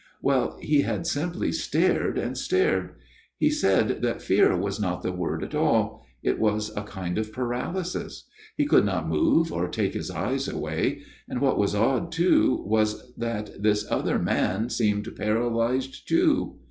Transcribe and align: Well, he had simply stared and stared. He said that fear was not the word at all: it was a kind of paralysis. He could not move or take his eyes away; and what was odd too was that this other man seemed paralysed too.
Well, 0.23 0.57
he 0.59 0.81
had 0.81 1.05
simply 1.05 1.51
stared 1.51 2.17
and 2.17 2.35
stared. 2.35 2.95
He 3.37 3.51
said 3.51 4.01
that 4.01 4.19
fear 4.23 4.57
was 4.57 4.79
not 4.79 5.03
the 5.03 5.11
word 5.11 5.43
at 5.43 5.53
all: 5.53 6.03
it 6.23 6.39
was 6.39 6.75
a 6.75 6.81
kind 6.81 7.19
of 7.19 7.31
paralysis. 7.31 8.27
He 8.57 8.65
could 8.65 8.83
not 8.83 9.07
move 9.07 9.53
or 9.53 9.67
take 9.67 9.93
his 9.93 10.09
eyes 10.09 10.47
away; 10.47 11.03
and 11.29 11.39
what 11.39 11.59
was 11.59 11.75
odd 11.75 12.11
too 12.11 12.63
was 12.65 13.13
that 13.15 13.61
this 13.61 13.85
other 13.91 14.17
man 14.17 14.71
seemed 14.71 15.07
paralysed 15.15 16.07
too. 16.07 16.57